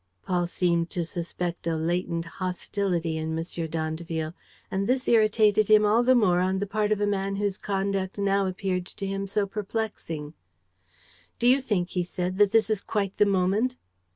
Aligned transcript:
Paul 0.23 0.47
seemed 0.47 0.89
to 0.97 1.05
suspect 1.05 1.67
a 1.67 1.75
latent 1.75 2.25
hostility 2.25 3.17
in 3.17 3.37
M. 3.37 3.67
d'Andeville; 3.69 4.33
and 4.71 4.87
this 4.87 5.07
irritated 5.07 5.67
him 5.67 5.85
all 5.85 6.01
the 6.01 6.15
more 6.15 6.39
on 6.39 6.57
the 6.57 6.65
part 6.65 6.91
of 6.91 6.99
a 6.99 7.05
man 7.05 7.35
whose 7.35 7.55
conduct 7.59 8.17
now 8.17 8.47
appeared 8.47 8.87
to 8.87 9.05
him 9.05 9.27
so 9.27 9.45
perplexing: 9.45 10.33
"Do 11.37 11.45
you 11.45 11.61
think," 11.61 11.89
he 11.89 12.03
said, 12.03 12.39
"that 12.39 12.49
this 12.49 12.71
is 12.71 12.81
quite 12.81 13.15
the 13.17 13.25
moment?" 13.27 13.75